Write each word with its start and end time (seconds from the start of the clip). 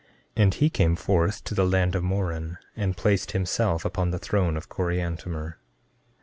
14:6 0.35 0.43
And 0.43 0.53
he 0.55 0.69
came 0.71 0.95
forth 0.95 1.43
to 1.43 1.53
the 1.53 1.63
land 1.63 1.93
of 1.93 2.01
Moron, 2.03 2.57
and 2.75 2.97
placed 2.97 3.33
himself 3.33 3.85
upon 3.85 4.09
the 4.09 4.17
throne 4.17 4.57
of 4.57 4.67
Coriantumr. 4.67 5.59